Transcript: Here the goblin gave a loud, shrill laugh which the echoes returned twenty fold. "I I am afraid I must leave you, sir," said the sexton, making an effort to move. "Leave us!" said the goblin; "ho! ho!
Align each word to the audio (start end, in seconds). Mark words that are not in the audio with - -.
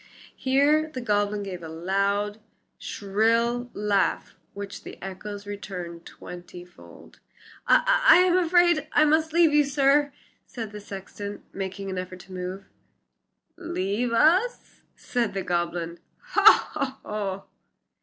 Here 0.35 0.89
the 0.89 0.99
goblin 0.99 1.43
gave 1.43 1.61
a 1.61 1.67
loud, 1.69 2.39
shrill 2.79 3.69
laugh 3.75 4.33
which 4.55 4.81
the 4.81 4.97
echoes 4.99 5.45
returned 5.45 6.07
twenty 6.07 6.65
fold. 6.65 7.19
"I 7.67 8.01
I 8.09 8.15
am 8.17 8.35
afraid 8.35 8.87
I 8.93 9.05
must 9.05 9.31
leave 9.31 9.53
you, 9.53 9.63
sir," 9.63 10.11
said 10.47 10.71
the 10.71 10.81
sexton, 10.81 11.43
making 11.53 11.91
an 11.91 11.99
effort 11.99 12.21
to 12.21 12.33
move. 12.33 12.65
"Leave 13.57 14.11
us!" 14.11 14.81
said 14.95 15.35
the 15.35 15.43
goblin; 15.43 15.99
"ho! 16.33 16.95
ho! 17.05 17.43